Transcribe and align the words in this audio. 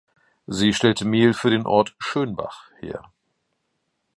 Sie 0.47 0.73
stellte 0.73 1.05
Mehl 1.05 1.35
für 1.35 1.51
den 1.51 1.67
Ort 1.67 1.93
Schönbach 1.99 2.71
her. 2.79 3.03